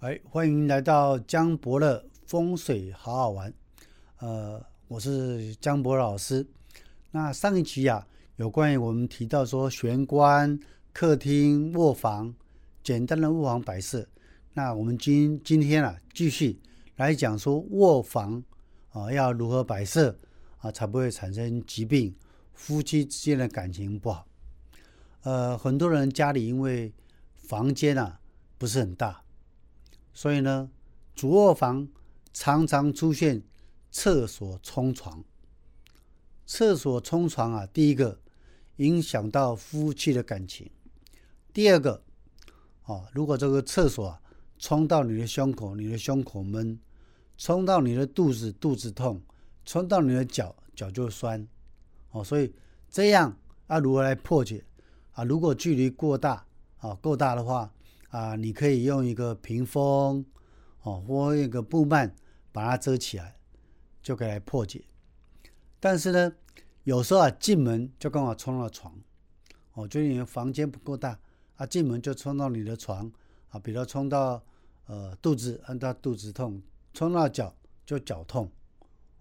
[0.00, 3.52] 哎，欢迎来到江博乐风水好好玩。
[4.18, 6.46] 呃，我是江博老师。
[7.10, 8.06] 那上一期啊，
[8.36, 10.56] 有关于我们提到说玄关、
[10.92, 12.32] 客厅、卧房，
[12.80, 14.06] 简单的卧房摆设。
[14.52, 16.60] 那我们今今天啊，继续
[16.94, 18.40] 来讲说卧房
[18.90, 20.16] 啊，要如何摆设
[20.58, 22.14] 啊，才不会产生疾病，
[22.54, 24.24] 夫妻之间的感情不好。
[25.24, 26.92] 呃，很多人家里因为
[27.34, 28.20] 房间啊
[28.56, 29.24] 不是很大，
[30.20, 30.68] 所以呢，
[31.14, 31.86] 主卧房
[32.32, 33.40] 常常出现
[33.92, 35.22] 厕所冲床。
[36.44, 38.18] 厕所冲床啊，第一个
[38.78, 40.68] 影响到夫妻的感情，
[41.52, 42.02] 第二个
[42.82, 44.20] 啊，如果这个厕所啊
[44.58, 46.76] 冲到你的胸口，你的胸口闷；
[47.36, 49.20] 冲到你的肚子，肚子痛；
[49.64, 51.46] 冲到你的脚，脚就酸。
[52.10, 52.52] 哦，所以
[52.90, 54.64] 这样啊，如何来破解
[55.12, 55.22] 啊？
[55.22, 56.44] 如果距离过大
[56.78, 57.72] 啊，够大的话
[58.08, 60.24] 啊，你可以用一个屏风
[60.82, 62.10] 哦，或一个布幔
[62.52, 63.36] 把它遮起来，
[64.02, 64.84] 就可以来破解。
[65.80, 66.32] 但是呢，
[66.84, 68.98] 有时候啊，进门就刚好冲到床，
[69.74, 71.18] 哦，就因为房间不够大
[71.56, 73.10] 啊，进门就冲到你的床
[73.50, 74.42] 啊，比如冲到
[74.86, 76.60] 呃肚子，让他肚子痛；
[76.94, 78.50] 冲到脚就脚痛，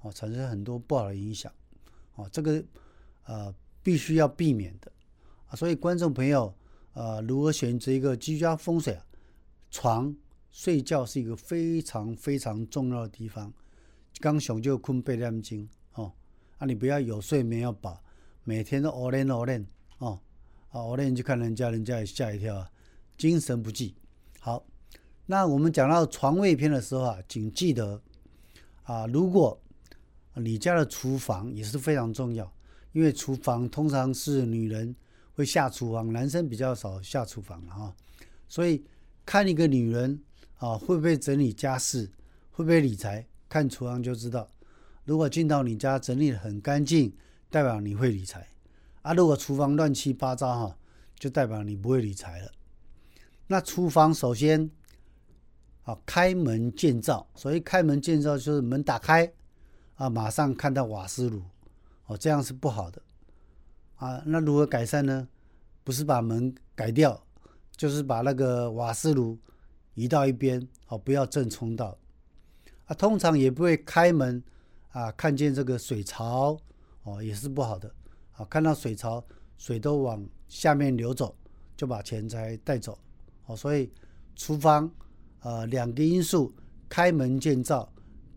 [0.02, 1.52] 哦，产生很多不好的影响，
[2.16, 2.64] 哦，这个
[3.26, 4.92] 呃必须要避免的
[5.48, 5.56] 啊。
[5.56, 6.54] 所以观众朋友，
[6.98, 9.06] 呃，如何选择一个居家风水啊？
[9.70, 10.16] 床
[10.50, 13.54] 睡觉是一个非常非常重要的地方，
[14.20, 15.70] 刚想就困背两经。
[15.92, 18.02] 啊，你不要有睡眠要饱，
[18.44, 19.64] 每天都熬练熬练
[20.00, 20.20] 哦，
[20.70, 22.68] 啊熬练去看人家，人家也吓一跳啊，
[23.16, 23.94] 精神不济。
[24.40, 24.66] 好，
[25.28, 28.02] 那我们讲到床位篇的时候啊，请记得
[28.82, 29.62] 啊，如果
[30.34, 32.52] 你家的厨房也是非常重要，
[32.92, 34.96] 因为厨房通常是女人
[35.38, 37.96] 会下厨房，男生比较少下厨房了哈。
[38.48, 38.84] 所以
[39.24, 40.20] 看一个女人
[40.58, 42.10] 啊，会不会整理家事，
[42.50, 44.50] 会不会理财，看厨房就知道。
[45.06, 47.16] 如果进到你家整理的很干净，
[47.52, 48.48] 代表你会理财
[49.04, 49.14] 啊。
[49.14, 50.78] 如果厨房乱七八糟哈，
[51.20, 52.52] 就代表你不会理财了。
[53.46, 54.72] 那厨房首先
[55.84, 59.32] 啊，开门见灶，所以开门见灶就是门打开
[59.98, 61.44] 啊，马上看到瓦斯炉
[62.08, 63.00] 哦，这样是不好的
[63.98, 64.24] 啊。
[64.26, 65.28] 那如何改善呢？
[65.84, 67.22] 不是把门改掉，
[67.76, 69.38] 就是把那个瓦斯炉
[69.94, 71.98] 移到一边哦，不要正冲到
[72.86, 72.96] 啊。
[72.96, 74.44] 通常也不会开门。
[74.92, 76.58] 啊，看见这个水槽
[77.04, 77.94] 哦，也是不好的。
[78.32, 79.24] 啊，看到水槽，
[79.56, 81.36] 水都往下面流走，
[81.76, 82.98] 就把钱财带走。
[83.46, 83.92] 哦，所以
[84.36, 84.90] 厨房，
[85.42, 86.52] 呃，两个因素：
[86.90, 87.88] 开门见灶，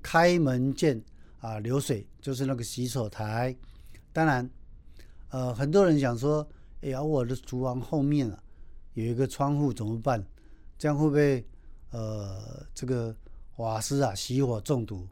[0.03, 1.03] 开门见
[1.39, 3.57] 啊流水，就是那个洗手台。
[4.13, 4.51] 当然，
[5.31, 6.47] 呃，很多人想说，
[6.83, 8.43] 哎呀，我的厨房后面啊
[8.95, 10.25] 有一个窗户怎么办？
[10.79, 11.47] 这样会不会
[11.91, 13.15] 呃这个
[13.57, 15.07] 瓦斯啊熄火中毒？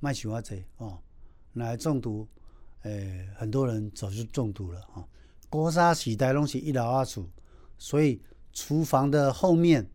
[0.00, 0.98] 卖喜欢这哦，
[1.54, 2.28] 来中毒，
[2.82, 5.06] 诶，很多人早就中毒了哈。
[5.48, 7.26] 锅沙洗台东西一老二处，
[7.78, 8.20] 所以
[8.52, 9.88] 厨房的后面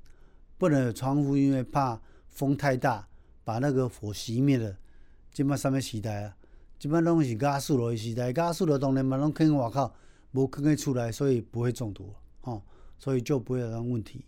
[0.57, 3.07] 不能有窗户，因为怕风太大
[3.43, 4.75] 把那个火熄灭了。
[5.31, 6.35] 基本上面洗台啊，
[6.81, 9.93] 基本拢是加速落去洗台，加速了当然嘛拢坑外口，
[10.31, 12.11] 无坑得出来，所以不会中毒
[12.41, 12.59] 哦，
[12.97, 14.25] 所以就不会有问题。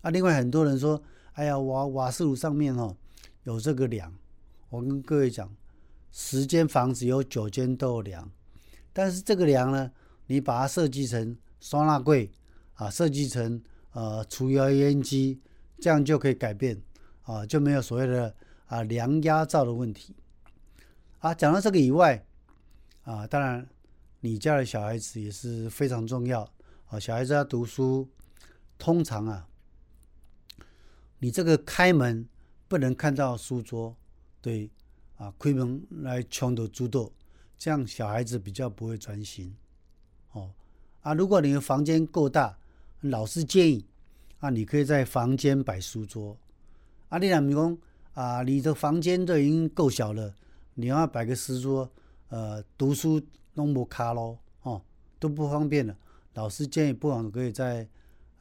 [0.00, 1.02] 啊，另外很多人说，
[1.34, 2.96] 哎呀，瓦瓦斯炉上面哦
[3.42, 4.10] 有这个梁。
[4.70, 5.54] 我跟各位讲，
[6.10, 8.30] 十间房子有九间都有梁，
[8.94, 9.92] 但是这个梁呢，
[10.28, 12.30] 你把它设计成收纳柜
[12.76, 13.60] 啊，设计成
[13.92, 15.38] 呃除油烟机，
[15.78, 16.80] 这样就可以改变
[17.24, 18.34] 啊，就没有所谓的
[18.68, 20.16] 啊梁压灶的问题。
[21.20, 22.24] 啊，讲到这个以外
[23.04, 23.66] 啊，当然
[24.20, 26.50] 你家的小孩子也是非常重要
[26.86, 28.08] 啊，小孩子要读书，
[28.78, 29.46] 通常啊，
[31.18, 32.26] 你这个开门
[32.68, 33.94] 不能看到书桌。
[34.40, 34.70] 对，
[35.18, 37.10] 啊，开门来抢夺主导，
[37.58, 39.54] 这样小孩子比较不会专心。
[40.32, 40.50] 哦，
[41.02, 42.56] 啊，如果你的房间够大，
[43.02, 43.84] 老师建议，
[44.38, 46.38] 啊，你可以在房间摆书桌。
[47.10, 47.78] 啊，你讲，比如
[48.14, 50.34] 啊，你的房间都已经够小了，
[50.74, 51.90] 你要摆个书桌，
[52.28, 53.20] 呃，读书
[53.54, 54.82] 弄不卡咯，哦，
[55.18, 55.96] 都不方便了。
[56.34, 57.88] 老师建议，不妨可以在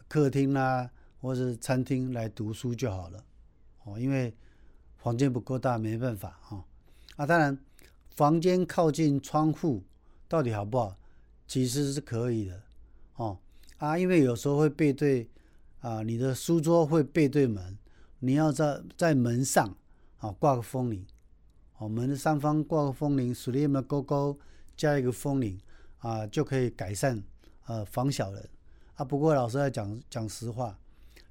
[0.07, 0.89] 客厅啦，
[1.21, 3.23] 或者餐厅来读书就好了。
[3.83, 4.33] 哦，因为。
[5.01, 6.65] 房间不够大，没办法哈
[7.15, 7.25] 啊！
[7.25, 7.57] 当然，
[8.09, 9.81] 房间靠近窗户
[10.27, 10.97] 到底好不好？
[11.47, 12.61] 其实是可以的
[13.15, 13.39] 哦
[13.77, 13.97] 啊！
[13.97, 15.29] 因为有时候会背对
[15.79, 17.77] 啊，你的书桌会背对门，
[18.19, 19.73] 你要在在门上
[20.17, 21.05] 啊挂个风铃
[21.79, 24.37] 我们的上方挂个风铃，属里面勾勾
[24.75, 25.57] 加一个风铃
[25.99, 27.23] 啊，就可以改善
[27.67, 28.49] 呃防小人
[28.95, 29.05] 啊。
[29.05, 30.77] 不过老师要讲讲实话，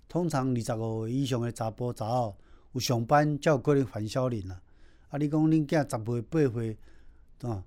[0.09, 2.35] 通常二十五以上的查甫查某
[2.73, 4.59] 有上班，才有可能防小人啦。
[5.11, 6.79] 啊，你讲恁囝十岁八岁
[7.43, 7.63] 啊，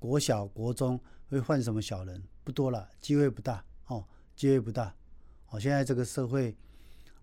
[0.00, 0.98] 国小、国中
[1.28, 2.20] 会犯什么小人？
[2.42, 4.04] 不多了，机会不大哦，
[4.34, 4.92] 机会不大。
[5.50, 6.56] 哦，现在这个社会，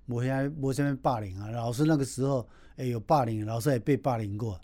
[0.05, 2.47] 我现在我这边霸凌啊，老师那个时候，
[2.77, 4.59] 哎，有霸凌，老师也被霸凌过，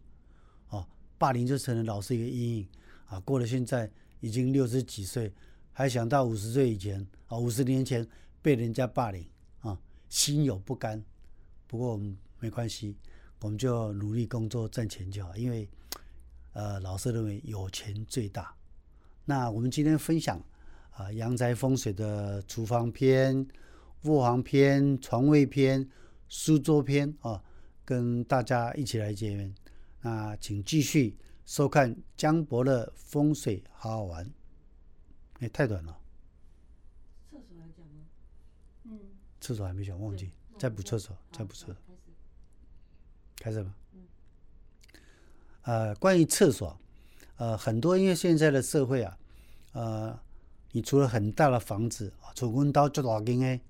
[0.69, 0.86] 哦，
[1.18, 2.68] 霸凌就成了老师一个阴影
[3.06, 3.19] 啊。
[3.21, 3.89] 过了现在
[4.19, 5.33] 已经六十几岁，
[5.74, 8.07] 还想到五十岁以前啊，五十年前
[8.42, 9.25] 被人家霸凌
[9.59, 9.77] 啊，
[10.09, 11.04] 心有不甘。
[11.68, 12.95] 不过我们没关系。
[13.42, 15.69] 我们就努力工作赚钱就好，因为，
[16.54, 18.51] 呃，老师认为有钱最大。
[19.25, 20.44] 那我们今天分享
[20.89, 23.48] 啊，阳宅风水的厨房篇、
[24.06, 25.88] 卧房篇、床位篇、
[26.27, 27.39] 书桌篇啊，
[27.88, 29.56] 跟大家一起来结缘。
[30.01, 34.30] 那请继续收看江伯乐风水，好好玩。
[35.39, 35.98] 哎，太短了。
[37.31, 38.06] 厕所还讲吗？
[38.84, 39.00] 嗯。
[39.39, 41.75] 厕所还没讲，忘记再补厕所，再补厕所。
[43.38, 43.74] 开始吧。
[45.62, 46.78] 呃，关于厕所，
[47.38, 49.18] 呃，很多因为现在的社会啊，
[49.72, 50.19] 呃，
[50.74, 53.62] 你除了很大的房子，厝阮兜足大间诶，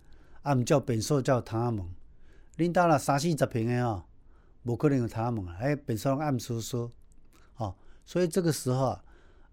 [0.41, 1.85] 啊，毋叫便所叫唐阿门，
[2.57, 4.03] 恁兜啦三四十平的哦，
[4.63, 6.91] 无可能有窗仔门啊，哎，便所暗叔叔，
[7.57, 9.03] 哦，所以这个时候啊，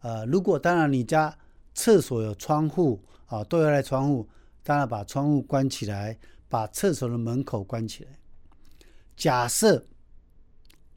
[0.00, 1.36] 呃，如果当然你家
[1.74, 4.26] 厕所有窗户啊，都要来窗户，
[4.62, 6.18] 当然把窗户关起来，
[6.48, 8.18] 把厕所的门口关起来。
[9.16, 9.86] 假设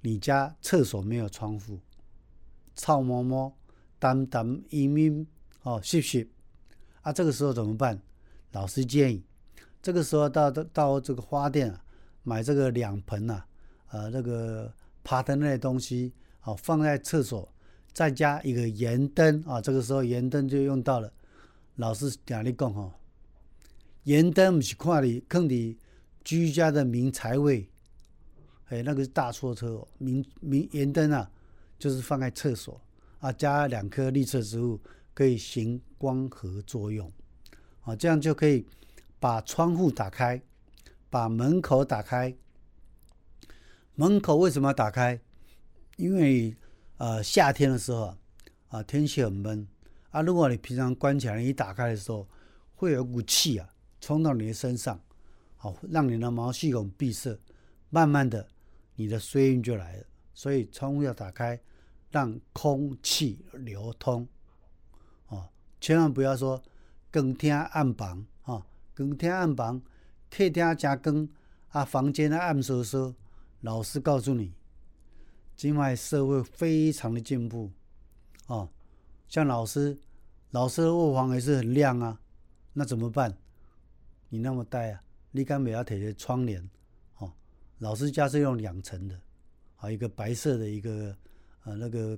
[0.02, 1.80] 你家厕所没有窗户，
[2.76, 3.54] 臭摸摸、
[4.00, 5.28] 淡淡阴阴
[5.64, 6.30] 哦，湿湿
[7.02, 8.02] 啊，这个时候怎么办？
[8.54, 9.26] 老师建议，
[9.82, 11.84] 这个时候到到到这个花店啊，
[12.28, 13.42] 买这个两盆呐，
[13.90, 14.70] 呃，那个
[15.02, 17.48] 爬藤类的东西，好放在厕所，
[17.94, 21.10] 再加一个盐灯啊，这个时候盐灯就用到了。
[21.78, 22.94] 老师讲你讲哈，
[24.04, 25.78] 盐灯不是看你坑你
[26.26, 27.66] 居家的明财位。
[28.66, 29.88] 哎，那个是大错车哦！
[29.98, 31.32] 明明盐灯啊，
[31.80, 32.82] 就是放在厕所
[33.20, 34.78] 啊，加两颗绿色植物，
[35.14, 37.10] 可以行光合作用，
[37.84, 38.66] 啊，这样就可以
[39.18, 40.42] 把窗户打开，
[41.10, 42.36] 把门口打开。
[43.96, 45.20] 门口为什么要打开？
[45.96, 46.56] 因为
[46.98, 48.18] 呃夏天的时候啊，
[48.70, 49.68] 啊天气很闷
[50.12, 52.28] 啊，如果你平常关起来，一打开的时候，
[52.76, 53.68] 会有股气啊
[54.00, 55.00] 冲到你的身上，
[55.56, 57.40] 好让你的毛细孔闭塞，
[57.90, 58.48] 慢慢的。
[59.00, 60.04] 你的衰运就来了，
[60.34, 61.60] 所以窗户要打开，
[62.10, 64.28] 让空气流通，
[65.28, 65.48] 哦，
[65.80, 66.60] 千万不要说
[67.12, 68.66] 更天暗房啊，
[68.96, 69.80] 更天暗房，
[70.30, 71.28] 客厅加光
[71.70, 73.14] 啊，房间的暗飕飕。
[73.62, 74.54] 老师告诉你，
[75.56, 77.72] 今外社会非常的进步，
[78.46, 78.70] 哦，
[79.28, 79.98] 像老师，
[80.52, 82.20] 老师的卧房也是很亮啊，
[82.74, 83.36] 那怎么办？
[84.30, 85.02] 你那么呆啊，
[85.32, 86.70] 你干不要贴些窗帘
[87.18, 87.34] 哦？
[87.80, 89.20] 老师家是用两层的，
[89.78, 91.18] 啊，一个白色的一个
[91.64, 92.18] 呃那个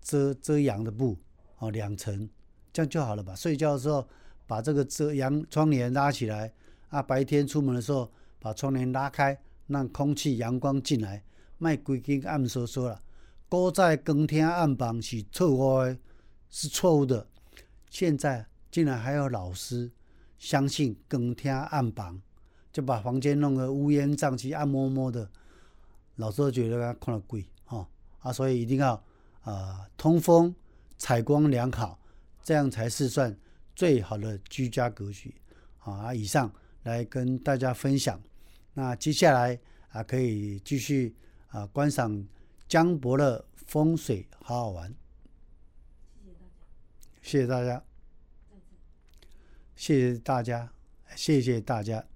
[0.00, 1.16] 遮遮阳的布，
[1.58, 2.28] 哦，两层，
[2.72, 3.34] 这样就好了吧？
[3.36, 4.08] 睡觉的时候
[4.46, 6.50] 把这个遮阳窗帘拉起来，
[6.88, 11.22] 啊，白天出门的时候把窗帘拉开，让空气阳光进来，
[11.58, 13.00] 卖规间暗飕飕了。
[13.48, 15.98] 搁在更天暗房是错误的，
[16.50, 17.26] 是错误的。
[17.90, 19.90] 现在竟然还有老师
[20.38, 22.20] 相信更天暗房。
[22.72, 25.30] 就把房间弄得乌烟瘴气、暗摸摸的，
[26.16, 27.88] 老师都觉得看了贵哈
[28.18, 29.00] 啊，所以一定要
[29.42, 30.52] 啊通风、
[30.98, 31.96] 采光良好，
[32.42, 33.38] 这样才是算
[33.76, 35.32] 最好的居家格局
[35.78, 36.12] 啊。
[36.12, 36.52] 以上
[36.84, 38.18] 来跟大家分享，
[38.72, 39.58] 那接下来
[39.90, 41.14] 啊可以继续
[41.48, 42.26] 啊观赏
[42.66, 44.94] 江伯乐风水，好好玩。
[47.20, 47.82] 谢谢大家，
[49.74, 50.72] 谢谢大家，
[51.16, 52.13] 谢谢大家，谢谢大家。